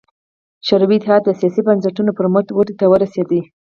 شوروي 0.67 0.95
اتحاد 0.99 1.21
د 1.25 1.29
سیاسي 1.39 1.61
بنسټونو 1.67 2.11
پر 2.17 2.25
مټ 2.33 2.47
ودې 2.57 2.73
ته 2.79 2.85
ورسېد. 2.91 3.31